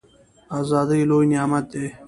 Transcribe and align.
ازادي 0.59 1.01
لوی 1.09 1.25
نعمت 1.31 1.65
دی 1.71 1.85